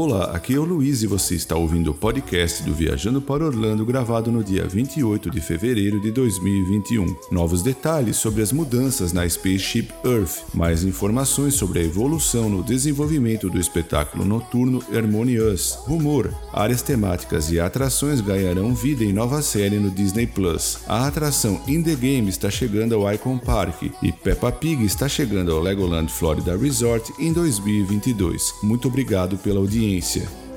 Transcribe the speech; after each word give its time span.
Olá, 0.00 0.26
aqui 0.26 0.54
é 0.54 0.58
o 0.60 0.64
Luiz 0.64 1.02
e 1.02 1.08
você 1.08 1.34
está 1.34 1.56
ouvindo 1.56 1.90
o 1.90 1.94
podcast 1.94 2.62
do 2.62 2.72
Viajando 2.72 3.20
para 3.20 3.44
Orlando, 3.44 3.84
gravado 3.84 4.30
no 4.30 4.44
dia 4.44 4.64
28 4.64 5.28
de 5.28 5.40
fevereiro 5.40 6.00
de 6.00 6.12
2021. 6.12 7.16
Novos 7.32 7.62
detalhes 7.62 8.16
sobre 8.16 8.40
as 8.40 8.52
mudanças 8.52 9.12
na 9.12 9.28
Spaceship 9.28 9.88
Earth, 10.04 10.54
mais 10.54 10.84
informações 10.84 11.54
sobre 11.54 11.80
a 11.80 11.82
evolução 11.82 12.48
no 12.48 12.62
desenvolvimento 12.62 13.50
do 13.50 13.58
espetáculo 13.58 14.24
noturno 14.24 14.80
Harmonious, 14.94 15.76
rumor, 15.80 16.32
áreas 16.52 16.80
temáticas 16.80 17.50
e 17.50 17.58
atrações 17.58 18.20
ganharão 18.20 18.76
vida 18.76 19.02
em 19.02 19.12
nova 19.12 19.42
série 19.42 19.80
no 19.80 19.90
Disney 19.90 20.28
Plus. 20.28 20.78
A 20.86 21.08
atração 21.08 21.60
In 21.66 21.82
the 21.82 21.96
Game 21.96 22.28
está 22.28 22.48
chegando 22.48 22.94
ao 22.94 23.12
Icon 23.12 23.36
Park 23.36 23.82
e 24.00 24.12
Peppa 24.12 24.52
Pig 24.52 24.84
está 24.84 25.08
chegando 25.08 25.50
ao 25.50 25.60
Legoland 25.60 26.08
Florida 26.12 26.56
Resort 26.56 27.12
em 27.18 27.32
2022. 27.32 28.54
Muito 28.62 28.86
obrigado 28.86 29.36
pela 29.38 29.58
audiência 29.58 29.87
audiência. 29.88 30.47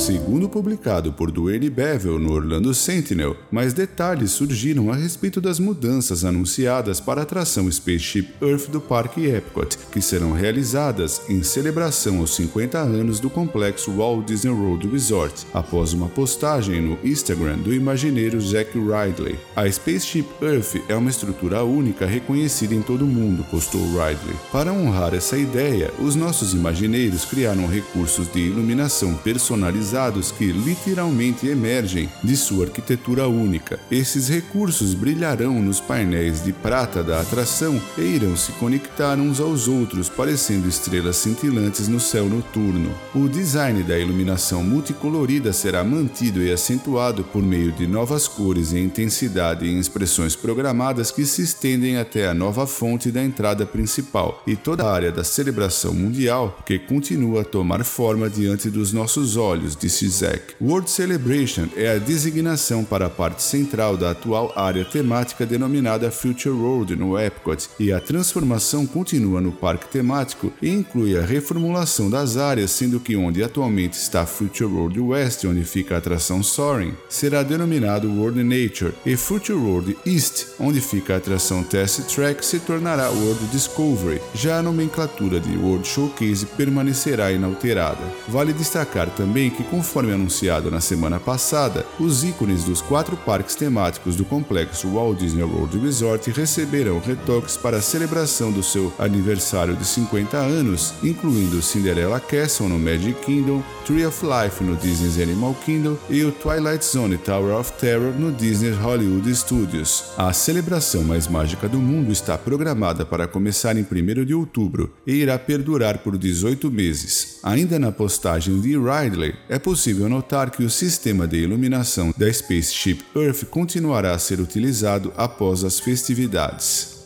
Segundo 0.00 0.48
publicado 0.48 1.12
por 1.12 1.30
Duane 1.30 1.68
Bevel 1.68 2.18
no 2.18 2.32
Orlando 2.32 2.72
Sentinel, 2.72 3.36
mais 3.50 3.74
detalhes 3.74 4.30
surgiram 4.30 4.90
a 4.90 4.96
respeito 4.96 5.42
das 5.42 5.60
mudanças 5.60 6.24
anunciadas 6.24 6.98
para 6.98 7.20
a 7.20 7.22
atração 7.22 7.70
Spaceship 7.70 8.30
Earth 8.40 8.70
do 8.70 8.80
Parque 8.80 9.26
Epcot, 9.26 9.76
que 9.92 10.00
serão 10.00 10.32
realizadas 10.32 11.20
em 11.28 11.42
celebração 11.42 12.20
aos 12.20 12.34
50 12.34 12.78
anos 12.78 13.20
do 13.20 13.28
complexo 13.28 13.92
Walt 13.92 14.26
Disney 14.26 14.50
World 14.50 14.88
Resort, 14.88 15.46
após 15.52 15.92
uma 15.92 16.08
postagem 16.08 16.80
no 16.80 16.98
Instagram 17.04 17.58
do 17.58 17.74
imagineiro 17.74 18.38
Jack 18.38 18.70
Ridley. 18.78 19.38
A 19.54 19.70
Spaceship 19.70 20.24
Earth 20.40 20.76
é 20.88 20.96
uma 20.96 21.10
estrutura 21.10 21.62
única 21.62 22.06
reconhecida 22.06 22.74
em 22.74 22.80
todo 22.80 23.04
o 23.04 23.06
mundo, 23.06 23.44
postou 23.50 23.82
Ridley. 23.82 24.34
Para 24.50 24.72
honrar 24.72 25.12
essa 25.12 25.36
ideia, 25.36 25.92
os 25.98 26.14
nossos 26.14 26.54
imagineiros 26.54 27.26
criaram 27.26 27.66
recursos 27.66 28.32
de 28.32 28.40
iluminação 28.40 29.12
personalizados 29.16 29.89
que 30.36 30.52
literalmente 30.52 31.46
emergem 31.46 32.08
de 32.22 32.36
sua 32.36 32.66
arquitetura 32.66 33.26
única. 33.26 33.78
Esses 33.90 34.28
recursos 34.28 34.94
brilharão 34.94 35.60
nos 35.60 35.80
painéis 35.80 36.44
de 36.44 36.52
prata 36.52 37.02
da 37.02 37.20
atração 37.20 37.80
e 37.98 38.02
irão 38.02 38.36
se 38.36 38.52
conectar 38.52 39.18
uns 39.18 39.40
aos 39.40 39.68
outros, 39.68 40.08
parecendo 40.08 40.68
estrelas 40.68 41.16
cintilantes 41.16 41.88
no 41.88 41.98
céu 41.98 42.26
noturno. 42.26 42.94
O 43.14 43.28
design 43.28 43.82
da 43.82 43.98
iluminação 43.98 44.62
multicolorida 44.62 45.52
será 45.52 45.82
mantido 45.82 46.42
e 46.42 46.52
acentuado 46.52 47.24
por 47.24 47.42
meio 47.42 47.72
de 47.72 47.86
novas 47.86 48.28
cores 48.28 48.72
e 48.72 48.78
intensidade 48.78 49.68
em 49.68 49.78
expressões 49.78 50.36
programadas 50.36 51.10
que 51.10 51.26
se 51.26 51.42
estendem 51.42 51.96
até 51.96 52.28
a 52.28 52.34
nova 52.34 52.66
fonte 52.66 53.10
da 53.10 53.22
entrada 53.22 53.66
principal 53.66 54.42
e 54.46 54.54
toda 54.56 54.84
a 54.84 54.92
área 54.92 55.10
da 55.10 55.24
celebração 55.24 55.92
mundial 55.92 56.58
que 56.64 56.78
continua 56.78 57.42
a 57.42 57.44
tomar 57.44 57.84
forma 57.84 58.28
diante 58.28 58.70
dos 58.70 58.92
nossos 58.92 59.36
olhos 59.36 59.76
disse 59.80 60.08
Zack. 60.08 60.54
World 60.60 60.90
Celebration 60.90 61.66
é 61.76 61.92
a 61.92 61.98
designação 61.98 62.84
para 62.84 63.06
a 63.06 63.10
parte 63.10 63.42
central 63.42 63.96
da 63.96 64.10
atual 64.10 64.52
área 64.54 64.84
temática 64.84 65.46
denominada 65.46 66.10
Future 66.10 66.54
World 66.54 66.94
no 66.96 67.18
Epcot, 67.18 67.68
e 67.78 67.92
a 67.92 68.00
transformação 68.00 68.86
continua 68.86 69.40
no 69.40 69.52
parque 69.52 69.88
temático 69.88 70.52
e 70.60 70.68
inclui 70.68 71.16
a 71.16 71.24
reformulação 71.24 72.10
das 72.10 72.36
áreas, 72.36 72.70
sendo 72.70 73.00
que 73.00 73.16
onde 73.16 73.42
atualmente 73.42 73.94
está 73.94 74.26
Future 74.26 74.70
World 74.70 75.00
West, 75.00 75.44
onde 75.44 75.64
fica 75.64 75.94
a 75.94 75.98
atração 75.98 76.42
Soaring, 76.42 76.94
será 77.08 77.42
denominado 77.42 78.10
World 78.10 78.42
Nature, 78.42 78.92
e 79.06 79.16
Future 79.16 79.58
World 79.58 79.96
East, 80.04 80.46
onde 80.58 80.80
fica 80.80 81.14
a 81.14 81.16
atração 81.16 81.62
Test 81.62 82.14
Track, 82.14 82.44
se 82.44 82.58
tornará 82.60 83.08
World 83.10 83.46
Discovery. 83.46 84.20
Já 84.34 84.58
a 84.58 84.62
nomenclatura 84.62 85.40
de 85.40 85.56
World 85.56 85.86
Showcase 85.86 86.44
permanecerá 86.46 87.32
inalterada. 87.32 88.02
Vale 88.28 88.52
destacar 88.52 89.08
também 89.10 89.50
que 89.50 89.62
conforme 89.70 90.12
anunciado 90.12 90.70
na 90.70 90.80
semana 90.80 91.20
passada, 91.20 91.86
os 91.98 92.24
ícones 92.24 92.64
dos 92.64 92.82
quatro 92.82 93.16
parques 93.16 93.54
temáticos 93.54 94.16
do 94.16 94.24
complexo 94.24 94.88
Walt 94.88 95.18
Disney 95.18 95.44
World 95.44 95.78
Resort 95.78 96.30
receberão 96.32 96.98
retoques 96.98 97.56
para 97.56 97.76
a 97.76 97.82
celebração 97.82 98.50
do 98.50 98.62
seu 98.62 98.92
aniversário 98.98 99.76
de 99.76 99.84
50 99.84 100.36
anos, 100.36 100.94
incluindo 101.02 101.62
Cinderella 101.62 102.18
Castle 102.18 102.68
no 102.68 102.78
Magic 102.78 103.14
Kingdom, 103.24 103.62
Tree 103.86 104.04
of 104.04 104.24
Life 104.24 104.62
no 104.62 104.76
Disney's 104.76 105.20
Animal 105.20 105.54
Kingdom 105.64 105.96
e 106.08 106.24
o 106.24 106.32
Twilight 106.32 106.84
Zone 106.84 107.16
Tower 107.16 107.56
of 107.56 107.72
Terror 107.74 108.12
no 108.12 108.32
Disney 108.32 108.70
Hollywood 108.70 109.34
Studios. 109.34 110.04
A 110.16 110.32
celebração 110.32 111.02
mais 111.04 111.28
mágica 111.28 111.68
do 111.68 111.78
mundo 111.78 112.10
está 112.10 112.36
programada 112.36 113.06
para 113.06 113.28
começar 113.28 113.76
em 113.76 113.82
1 113.82 114.24
de 114.24 114.34
outubro 114.34 114.92
e 115.06 115.12
irá 115.12 115.38
perdurar 115.38 115.98
por 115.98 116.18
18 116.18 116.70
meses. 116.70 117.38
Ainda 117.42 117.78
na 117.78 117.92
postagem 117.92 118.60
de 118.60 118.76
Ridley, 118.76 119.34
é 119.50 119.58
possível 119.58 120.08
notar 120.08 120.48
que 120.48 120.62
o 120.62 120.70
sistema 120.70 121.26
de 121.26 121.38
iluminação 121.38 122.14
da 122.16 122.32
Spaceship 122.32 123.00
Earth 123.16 123.46
continuará 123.46 124.14
a 124.14 124.18
ser 124.18 124.38
utilizado 124.38 125.12
após 125.16 125.64
as 125.64 125.80
festividades. 125.80 126.99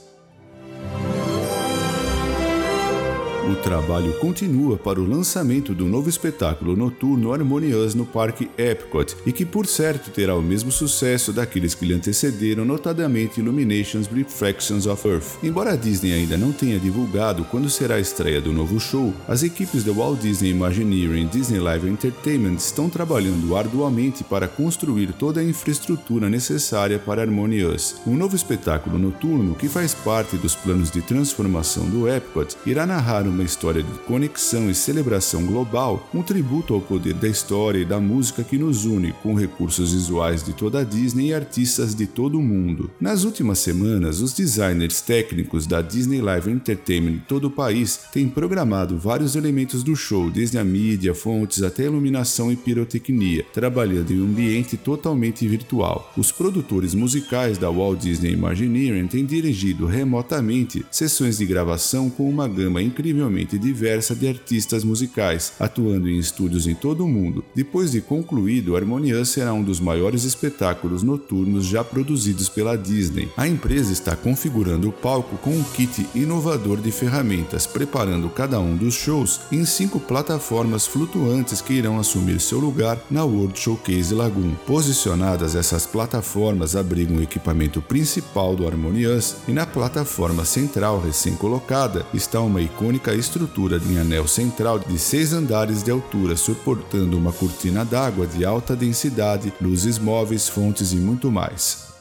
O 3.46 3.54
trabalho 3.56 4.10
continua 4.20 4.78
para 4.78 4.98
o 4.98 5.06
lançamento 5.06 5.74
do 5.74 5.84
novo 5.84 6.08
espetáculo 6.08 6.74
noturno 6.74 7.30
Harmonious 7.30 7.94
no 7.94 8.06
Parque 8.06 8.50
Epcot 8.56 9.14
e 9.26 9.32
que, 9.32 9.44
por 9.44 9.66
certo, 9.66 10.10
terá 10.10 10.34
o 10.34 10.40
mesmo 10.40 10.72
sucesso 10.72 11.30
daqueles 11.30 11.74
que 11.74 11.84
lhe 11.84 11.92
antecederam, 11.92 12.64
notadamente 12.64 13.40
Illuminations 13.40 14.06
Reflections 14.06 14.86
of 14.86 15.06
Earth. 15.06 15.36
Embora 15.42 15.72
a 15.72 15.76
Disney 15.76 16.14
ainda 16.14 16.38
não 16.38 16.52
tenha 16.52 16.80
divulgado 16.80 17.44
quando 17.44 17.68
será 17.68 17.96
a 17.96 18.00
estreia 18.00 18.40
do 18.40 18.50
novo 18.50 18.80
show, 18.80 19.12
as 19.28 19.42
equipes 19.42 19.84
da 19.84 19.92
Walt 19.92 20.20
Disney 20.20 20.50
Imagineering 20.50 21.24
e 21.24 21.26
Disney 21.26 21.60
Live 21.60 21.86
Entertainment 21.86 22.56
estão 22.56 22.88
trabalhando 22.88 23.54
arduamente 23.54 24.24
para 24.24 24.48
construir 24.48 25.12
toda 25.12 25.40
a 25.40 25.44
infraestrutura 25.44 26.30
necessária 26.30 26.98
para 26.98 27.20
Harmonious. 27.20 27.96
Um 28.06 28.16
novo 28.16 28.34
espetáculo 28.34 28.98
noturno 28.98 29.54
que 29.54 29.68
faz 29.68 29.92
parte 29.92 30.38
dos 30.38 30.54
planos 30.54 30.90
de 30.90 31.02
transformação 31.02 31.84
do 31.90 32.08
Epcot 32.08 32.56
irá 32.64 32.86
narrar 32.86 33.33
uma 33.34 33.42
história 33.42 33.82
de 33.82 33.92
conexão 34.06 34.70
e 34.70 34.74
celebração 34.74 35.44
global, 35.44 36.08
um 36.14 36.22
tributo 36.22 36.72
ao 36.72 36.80
poder 36.80 37.14
da 37.14 37.28
história 37.28 37.80
e 37.80 37.84
da 37.84 38.00
música 38.00 38.44
que 38.44 38.56
nos 38.56 38.84
une, 38.84 39.12
com 39.22 39.34
recursos 39.34 39.92
visuais 39.92 40.44
de 40.44 40.52
toda 40.52 40.80
a 40.80 40.84
Disney 40.84 41.28
e 41.28 41.34
artistas 41.34 41.94
de 41.94 42.06
todo 42.06 42.38
o 42.38 42.42
mundo. 42.42 42.90
Nas 43.00 43.24
últimas 43.24 43.58
semanas, 43.58 44.20
os 44.20 44.32
designers 44.32 45.00
técnicos 45.00 45.66
da 45.66 45.82
Disney 45.82 46.20
Live 46.20 46.50
Entertainment 46.50 47.14
de 47.14 47.20
todo 47.20 47.48
o 47.48 47.50
país 47.50 48.00
têm 48.12 48.28
programado 48.28 48.96
vários 48.96 49.34
elementos 49.34 49.82
do 49.82 49.96
show, 49.96 50.30
desde 50.30 50.56
a 50.56 50.64
mídia, 50.64 51.14
fontes 51.14 51.62
até 51.62 51.84
iluminação 51.84 52.52
e 52.52 52.56
pirotecnia, 52.56 53.44
trabalhando 53.52 54.12
em 54.12 54.20
um 54.20 54.24
ambiente 54.24 54.76
totalmente 54.76 55.46
virtual. 55.48 56.12
Os 56.16 56.30
produtores 56.30 56.94
musicais 56.94 57.58
da 57.58 57.68
Walt 57.68 58.00
Disney 58.00 58.32
Imagineering 58.32 59.08
têm 59.08 59.24
dirigido 59.24 59.86
remotamente 59.86 60.86
sessões 60.90 61.38
de 61.38 61.46
gravação 61.46 62.08
com 62.08 62.28
uma 62.30 62.46
gama 62.46 62.80
incrível 62.80 63.23
incrivelmente 63.24 63.58
diversa 63.58 64.14
de 64.14 64.28
artistas 64.28 64.84
musicais, 64.84 65.52
atuando 65.58 66.08
em 66.08 66.18
estúdios 66.18 66.66
em 66.66 66.74
todo 66.74 67.04
o 67.04 67.08
mundo. 67.08 67.44
Depois 67.54 67.92
de 67.92 68.00
concluído, 68.00 68.76
Harmonious 68.76 69.30
será 69.30 69.52
um 69.52 69.62
dos 69.62 69.80
maiores 69.80 70.24
espetáculos 70.24 71.02
noturnos 71.02 71.66
já 71.66 71.82
produzidos 71.82 72.48
pela 72.48 72.76
Disney. 72.76 73.28
A 73.36 73.48
empresa 73.48 73.92
está 73.92 74.14
configurando 74.14 74.88
o 74.88 74.92
palco 74.92 75.36
com 75.38 75.50
um 75.50 75.62
kit 75.62 76.06
inovador 76.14 76.80
de 76.80 76.90
ferramentas, 76.90 77.66
preparando 77.66 78.28
cada 78.28 78.60
um 78.60 78.76
dos 78.76 78.94
shows 78.94 79.40
em 79.50 79.64
cinco 79.64 79.98
plataformas 79.98 80.86
flutuantes 80.86 81.60
que 81.60 81.74
irão 81.74 81.98
assumir 81.98 82.40
seu 82.40 82.58
lugar 82.58 83.00
na 83.10 83.24
World 83.24 83.58
Showcase 83.58 84.14
Lagoon. 84.14 84.54
Posicionadas, 84.66 85.54
essas 85.54 85.86
plataformas 85.86 86.76
abrigam 86.76 87.16
o 87.16 87.22
equipamento 87.22 87.80
principal 87.80 88.54
do 88.54 88.66
Harmonious 88.66 89.36
e 89.48 89.52
na 89.52 89.66
plataforma 89.66 90.44
central 90.44 91.00
recém-colocada 91.00 92.04
está 92.12 92.40
uma 92.40 92.60
icônica 92.60 93.13
estrutura 93.16 93.80
em 93.88 93.98
anel 93.98 94.26
central 94.26 94.78
de 94.78 94.98
seis 94.98 95.32
andares 95.32 95.82
de 95.82 95.90
altura, 95.90 96.36
suportando 96.36 97.16
uma 97.16 97.32
cortina 97.32 97.84
d'água 97.84 98.26
de 98.26 98.44
alta 98.44 98.74
densidade, 98.74 99.52
luzes 99.60 99.98
móveis, 99.98 100.48
fontes 100.48 100.92
e 100.92 100.96
muito 100.96 101.30
mais. 101.30 101.93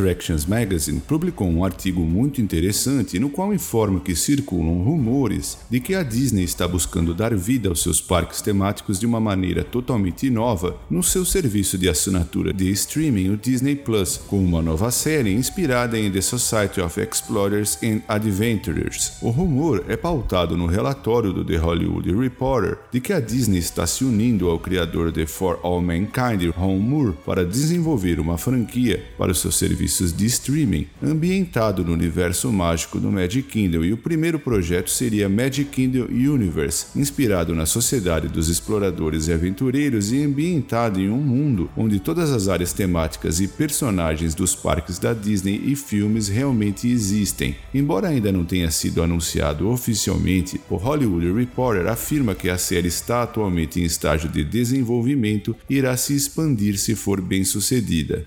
Attractions 0.00 0.46
Magazine 0.46 0.98
publicou 0.98 1.46
um 1.46 1.62
artigo 1.62 2.00
muito 2.00 2.40
interessante 2.40 3.18
no 3.18 3.28
qual 3.28 3.52
informa 3.52 4.00
que 4.00 4.16
circulam 4.16 4.82
rumores 4.82 5.58
de 5.68 5.78
que 5.78 5.94
a 5.94 6.02
Disney 6.02 6.44
está 6.44 6.66
buscando 6.66 7.12
dar 7.12 7.34
vida 7.36 7.68
aos 7.68 7.82
seus 7.82 8.00
parques 8.00 8.40
temáticos 8.40 8.98
de 8.98 9.04
uma 9.04 9.20
maneira 9.20 9.62
totalmente 9.62 10.30
nova 10.30 10.74
no 10.88 11.02
seu 11.02 11.22
serviço 11.22 11.76
de 11.76 11.86
assinatura 11.86 12.50
de 12.50 12.70
streaming, 12.70 13.28
o 13.28 13.36
Disney 13.36 13.76
Plus, 13.76 14.16
com 14.16 14.42
uma 14.42 14.62
nova 14.62 14.90
série 14.90 15.34
inspirada 15.34 15.98
em 15.98 16.10
The 16.10 16.22
Society 16.22 16.80
of 16.80 16.98
Explorers 16.98 17.78
and 17.82 18.00
Adventurers. 18.08 19.12
O 19.20 19.28
rumor 19.28 19.84
é 19.86 19.98
pautado 19.98 20.56
no 20.56 20.64
relatório 20.64 21.30
do 21.30 21.44
The 21.44 21.56
Hollywood 21.56 22.10
Reporter 22.10 22.78
de 22.90 23.02
que 23.02 23.12
a 23.12 23.20
Disney 23.20 23.58
está 23.58 23.86
se 23.86 24.02
unindo 24.02 24.48
ao 24.48 24.58
criador 24.58 25.12
de 25.12 25.26
For 25.26 25.60
All 25.62 25.82
Mankind, 25.82 26.50
Ron 26.56 26.78
Moore, 26.78 27.16
para 27.26 27.44
desenvolver 27.44 28.18
uma 28.18 28.38
franquia 28.38 29.04
para 29.18 29.32
o 29.32 29.34
seu 29.34 29.52
serviço 29.52 29.89
serviços 29.90 30.12
de 30.12 30.26
streaming, 30.26 30.86
ambientado 31.02 31.84
no 31.84 31.92
universo 31.92 32.50
mágico 32.52 32.98
do 32.98 33.10
Magic 33.10 33.48
Kingdom, 33.48 33.84
e 33.84 33.92
o 33.92 33.96
primeiro 33.96 34.38
projeto 34.38 34.88
seria 34.88 35.28
Magic 35.28 35.70
Kingdom 35.70 36.06
Universe, 36.06 36.86
inspirado 36.96 37.54
na 37.54 37.66
sociedade 37.66 38.28
dos 38.28 38.48
exploradores 38.48 39.26
e 39.26 39.32
aventureiros 39.32 40.12
e 40.12 40.22
ambientado 40.22 41.00
em 41.00 41.10
um 41.10 41.18
mundo 41.18 41.68
onde 41.76 41.98
todas 41.98 42.30
as 42.30 42.48
áreas 42.48 42.72
temáticas 42.72 43.40
e 43.40 43.48
personagens 43.48 44.34
dos 44.34 44.54
parques 44.54 44.98
da 44.98 45.12
Disney 45.12 45.60
e 45.66 45.74
filmes 45.74 46.28
realmente 46.28 46.88
existem. 46.88 47.56
Embora 47.74 48.08
ainda 48.08 48.30
não 48.30 48.44
tenha 48.44 48.70
sido 48.70 49.02
anunciado 49.02 49.68
oficialmente, 49.68 50.60
o 50.70 50.76
Hollywood 50.76 51.32
Reporter 51.32 51.86
afirma 51.88 52.34
que 52.34 52.48
a 52.48 52.56
série 52.56 52.88
está 52.88 53.22
atualmente 53.22 53.80
em 53.80 53.84
estágio 53.84 54.28
de 54.28 54.44
desenvolvimento 54.44 55.56
e 55.68 55.80
irá 55.80 55.96
se 55.96 56.14
expandir 56.14 56.78
se 56.78 56.94
for 56.94 57.20
bem 57.20 57.42
sucedida. 57.44 58.26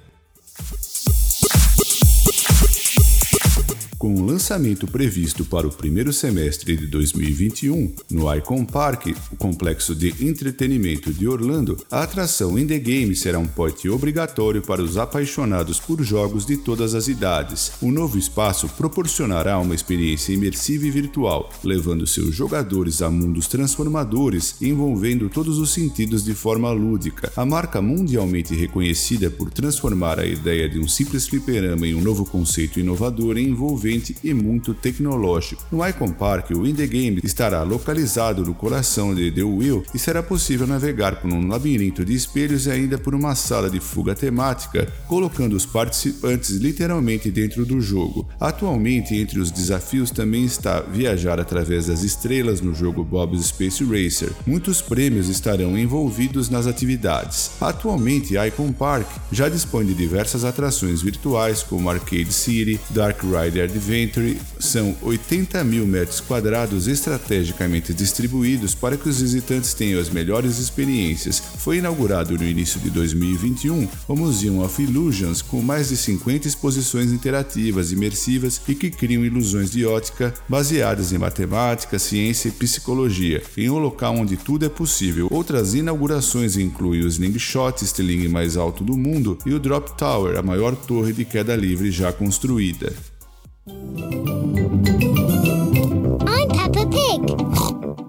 Com 4.03 4.15
o 4.15 4.25
lançamento 4.25 4.85
previsto 4.85 5.45
para 5.45 5.65
o 5.65 5.71
primeiro 5.71 6.11
semestre 6.11 6.75
de 6.75 6.87
2021 6.87 7.95
no 8.11 8.35
Icon 8.35 8.65
Park, 8.65 9.15
o 9.31 9.37
complexo 9.37 9.95
de 9.95 10.09
entretenimento 10.27 11.13
de 11.13 11.25
Orlando, 11.25 11.77
a 11.89 12.03
atração 12.03 12.59
In 12.59 12.67
The 12.67 12.79
Game 12.79 13.15
será 13.15 13.39
um 13.39 13.47
pote 13.47 13.87
obrigatório 13.87 14.61
para 14.61 14.83
os 14.83 14.97
apaixonados 14.97 15.79
por 15.79 16.03
jogos 16.03 16.45
de 16.45 16.57
todas 16.57 16.93
as 16.93 17.07
idades. 17.07 17.71
O 17.81 17.93
novo 17.93 18.17
espaço 18.17 18.67
proporcionará 18.67 19.57
uma 19.57 19.73
experiência 19.73 20.33
imersiva 20.33 20.85
e 20.85 20.91
virtual, 20.91 21.49
levando 21.63 22.05
seus 22.05 22.35
jogadores 22.35 23.01
a 23.01 23.09
mundos 23.09 23.47
transformadores, 23.47 24.57
envolvendo 24.61 25.29
todos 25.29 25.57
os 25.59 25.71
sentidos 25.71 26.25
de 26.25 26.33
forma 26.33 26.69
lúdica. 26.73 27.31
A 27.37 27.45
marca 27.45 27.81
mundialmente 27.81 28.53
reconhecida 28.53 29.31
por 29.31 29.49
transformar 29.49 30.19
a 30.19 30.25
ideia 30.25 30.67
de 30.67 30.77
um 30.77 30.89
simples 30.89 31.25
fliperama 31.25 31.87
em 31.87 31.95
um 31.95 32.01
novo 32.01 32.25
conceito 32.25 32.81
inovador 32.81 33.37
envolvendo 33.37 33.92
envolvente 33.93 34.15
e 34.23 34.33
muito 34.33 34.73
tecnológico. 34.73 35.63
No 35.71 35.87
Icon 35.87 36.11
Park, 36.11 36.51
o 36.51 36.65
In 36.65 36.73
The 36.73 36.87
Game 36.87 37.21
estará 37.23 37.63
localizado 37.63 38.43
no 38.43 38.53
coração 38.53 39.13
de 39.13 39.31
The 39.31 39.43
Wheel 39.43 39.83
e 39.93 39.99
será 39.99 40.23
possível 40.23 40.65
navegar 40.65 41.17
por 41.17 41.31
um 41.31 41.47
labirinto 41.47 42.03
de 42.03 42.13
espelhos 42.13 42.65
e 42.65 42.71
ainda 42.71 42.97
por 42.97 43.13
uma 43.13 43.35
sala 43.35 43.69
de 43.69 43.79
fuga 43.79 44.15
temática, 44.15 44.91
colocando 45.07 45.55
os 45.55 45.65
participantes 45.65 46.51
literalmente 46.51 47.29
dentro 47.29 47.65
do 47.65 47.79
jogo. 47.79 48.27
Atualmente, 48.39 49.15
entre 49.15 49.39
os 49.39 49.51
desafios 49.51 50.11
também 50.11 50.45
está 50.45 50.81
viajar 50.81 51.39
através 51.39 51.87
das 51.87 52.03
estrelas 52.03 52.61
no 52.61 52.73
jogo 52.73 53.03
Bob's 53.03 53.47
Space 53.47 53.83
Racer. 53.83 54.31
Muitos 54.45 54.81
prêmios 54.81 55.29
estarão 55.29 55.77
envolvidos 55.77 56.49
nas 56.49 56.67
atividades. 56.67 57.51
Atualmente, 57.61 58.35
Icon 58.37 58.71
Park 58.71 59.07
já 59.31 59.49
dispõe 59.49 59.85
de 59.85 59.93
diversas 59.93 60.43
atrações 60.43 61.01
virtuais 61.01 61.63
como 61.63 61.89
Arcade 61.89 62.31
City, 62.31 62.79
Dark 62.89 63.21
Rider 63.23 63.69
Adventure 63.83 64.37
são 64.59 64.95
80 65.01 65.61
mil 65.65 65.85
metros 65.85 66.21
quadrados 66.21 66.87
estrategicamente 66.87 67.93
distribuídos 67.93 68.73
para 68.73 68.95
que 68.95 69.09
os 69.09 69.19
visitantes 69.19 69.73
tenham 69.73 69.99
as 69.99 70.09
melhores 70.09 70.57
experiências. 70.57 71.43
Foi 71.57 71.79
inaugurado 71.79 72.37
no 72.37 72.45
início 72.45 72.79
de 72.79 72.89
2021 72.89 73.85
o 74.07 74.15
Museum 74.15 74.63
of 74.63 74.81
Illusions, 74.81 75.41
com 75.41 75.61
mais 75.61 75.89
de 75.89 75.97
50 75.97 76.47
exposições 76.47 77.11
interativas 77.11 77.91
imersivas 77.91 78.61
e 78.69 78.73
que 78.73 78.89
criam 78.89 79.25
ilusões 79.25 79.69
de 79.71 79.85
ótica 79.85 80.33
baseadas 80.47 81.11
em 81.11 81.17
matemática, 81.17 81.99
ciência 81.99 82.47
e 82.47 82.51
psicologia, 82.51 83.43
em 83.57 83.69
um 83.69 83.79
local 83.79 84.15
onde 84.15 84.37
tudo 84.37 84.65
é 84.65 84.69
possível. 84.69 85.27
Outras 85.29 85.73
inaugurações 85.73 86.55
incluem 86.55 87.03
o 87.03 87.07
Slingshot, 87.07 87.83
estilingue 87.83 88.29
mais 88.29 88.55
alto 88.55 88.81
do 88.81 88.95
mundo, 88.95 89.37
e 89.45 89.53
o 89.53 89.59
Drop 89.59 89.97
Tower, 89.97 90.37
a 90.37 90.41
maior 90.41 90.73
torre 90.73 91.11
de 91.11 91.25
queda 91.25 91.53
livre 91.53 91.91
já 91.91 92.13
construída. 92.13 92.93
I'm 93.65 94.42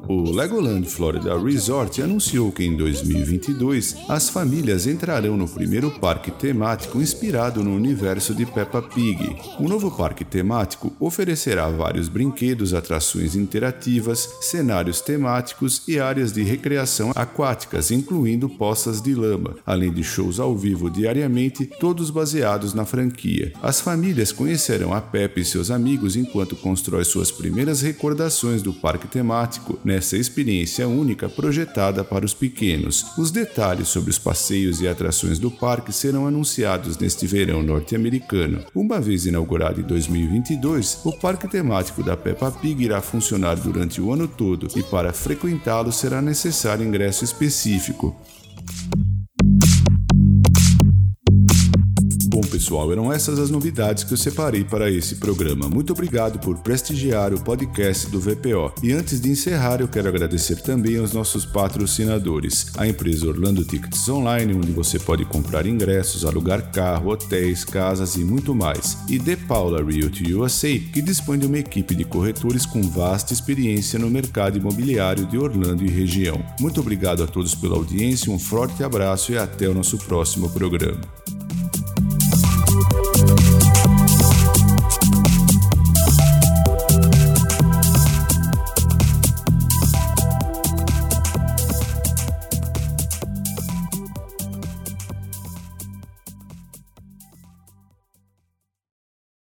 O 0.07 0.31
Legoland 0.31 0.87
Florida 0.87 1.39
Resort 1.39 2.03
anunciou 2.03 2.53
que 2.53 2.63
em 2.63 2.77
2022 2.77 3.97
as 4.07 4.29
famílias 4.29 4.87
entrarão 4.87 5.35
no 5.35 5.49
primeiro 5.49 5.91
parque 5.91 6.31
temático 6.31 7.01
inspirado 7.01 7.65
no 7.65 7.75
universo 7.75 8.35
de 8.35 8.45
Peppa 8.45 8.83
Pig. 8.83 9.35
O 9.59 9.67
novo 9.67 9.91
parque 9.91 10.23
temático 10.23 10.95
oferecerá 11.01 11.71
vários 11.71 12.09
brinquedos, 12.09 12.75
atrações 12.75 13.35
interativas, 13.35 14.29
cenários 14.43 15.01
temáticos 15.01 15.83
e 15.89 15.99
áreas 15.99 16.33
de 16.33 16.43
recreação 16.43 17.11
aquáticas, 17.15 17.91
incluindo 17.91 18.47
poças 18.47 19.01
de 19.01 19.15
lama, 19.15 19.57
além 19.65 19.91
de 19.91 20.05
shows 20.05 20.39
ao 20.39 20.55
vivo 20.55 20.91
diariamente, 20.91 21.65
todos 21.81 22.11
baseados 22.11 22.75
na 22.75 22.85
franquia. 22.85 23.55
As 23.63 23.81
famílias 23.81 24.33
conhecerão 24.33 24.93
a 24.93 25.01
Peppa 25.01 25.41
e 25.41 25.45
seus 25.47 25.71
amigos 25.71 26.15
enquanto 26.15 26.57
constrói 26.57 27.05
suas 27.05 27.31
primeiras 27.31 27.81
recordações 27.81 28.61
do 28.61 28.75
parque 28.75 29.09
temático 29.09 29.79
nessa 29.95 30.17
experiência 30.17 30.89
única 30.89 31.29
projetada 31.29 32.03
para 32.03 32.25
os 32.25 32.35
pequenos. 32.35 33.17
Os 33.17 33.31
detalhes 33.31 33.87
sobre 33.87 34.11
os 34.11 34.19
passeios 34.19 34.81
e 34.81 34.89
atrações 34.89 35.39
do 35.39 35.53
parque 35.53 35.93
serão 35.93 36.27
anunciados 36.27 36.99
neste 36.99 37.29
verão 37.29 37.63
norte-americano. 37.63 38.65
Uma 38.75 39.01
vez 39.01 39.25
inaugurado 39.25 39.81
em 39.81 39.85
2022, 39.85 41.01
o 41.05 41.13
parque 41.13 41.47
temático 41.47 42.03
da 42.03 42.17
Peppa 42.17 42.51
Pig 42.51 42.83
irá 42.83 43.01
funcionar 43.01 43.55
durante 43.55 44.01
o 44.01 44.13
ano 44.13 44.27
todo 44.27 44.67
e 44.77 44.83
para 44.83 45.13
frequentá-lo 45.13 45.93
será 45.93 46.21
necessário 46.21 46.85
ingresso 46.85 47.23
específico. 47.23 48.17
Pessoal, 52.55 52.93
eram 52.93 53.13
essas 53.13 53.41
as 53.41 53.51
novidades 53.51 54.05
que 54.05 54.13
eu 54.13 54.17
separei 54.17 54.63
para 54.63 54.89
esse 54.89 55.17
programa. 55.17 55.69
Muito 55.69 55.93
obrigado 55.93 56.39
por 56.39 56.57
prestigiar 56.59 57.35
o 57.35 57.41
podcast 57.41 58.09
do 58.09 58.21
VPO. 58.21 58.75
E 58.81 58.93
antes 58.93 59.21
de 59.21 59.29
encerrar, 59.29 59.81
eu 59.81 59.89
quero 59.89 60.09
agradecer 60.09 60.63
também 60.63 60.99
aos 60.99 61.13
nossos 61.13 61.45
patrocinadores: 61.45 62.69
a 62.77 62.87
empresa 62.87 63.27
Orlando 63.27 63.65
Tickets 63.65 64.09
Online, 64.09 64.55
onde 64.55 64.71
você 64.71 65.01
pode 65.01 65.25
comprar 65.25 65.67
ingressos, 65.67 66.25
alugar 66.25 66.71
carro, 66.71 67.11
hotéis, 67.11 67.65
casas 67.65 68.15
e 68.15 68.23
muito 68.23 68.55
mais. 68.55 68.97
E 69.09 69.19
The 69.19 69.35
Paula 69.35 69.83
Realty 69.83 70.33
USA, 70.33 70.79
que 70.79 71.03
dispõe 71.03 71.41
de 71.41 71.47
uma 71.47 71.59
equipe 71.59 71.93
de 71.93 72.05
corretores 72.05 72.65
com 72.65 72.83
vasta 72.83 73.33
experiência 73.33 73.99
no 73.99 74.09
mercado 74.09 74.59
imobiliário 74.59 75.27
de 75.27 75.37
Orlando 75.37 75.85
e 75.85 75.91
região. 75.91 76.41
Muito 76.61 76.81
obrigado 76.81 77.25
a 77.25 77.27
todos 77.27 77.53
pela 77.53 77.75
audiência, 77.75 78.33
um 78.33 78.39
forte 78.39 78.85
abraço 78.85 79.33
e 79.33 79.39
até 79.39 79.69
o 79.69 79.75
nosso 79.75 79.99
próximo 79.99 80.49
programa. 80.51 81.24